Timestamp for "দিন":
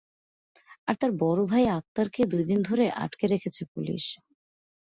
2.43-2.59